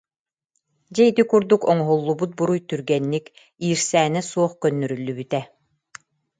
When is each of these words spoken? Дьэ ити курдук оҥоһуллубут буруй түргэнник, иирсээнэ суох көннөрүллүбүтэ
Дьэ 0.93 1.03
ити 1.09 1.23
курдук 1.29 1.61
оҥоһуллубут 1.71 2.31
буруй 2.37 2.59
түргэнник, 2.69 3.25
иирсээнэ 3.65 4.21
суох 4.31 4.51
көннөрүллүбүтэ 4.61 5.41